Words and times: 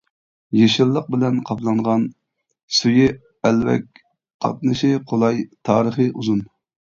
يېشىللىق 0.59 1.09
بىلەن 1.15 1.35
قاپلانغان، 1.49 2.07
سۈيى 2.77 3.05
ئەلۋەك، 3.49 4.01
قاتنىشى 4.47 4.91
قولاي، 5.13 5.39
تارىخى 5.71 6.11
ئۇزۇن. 6.17 6.43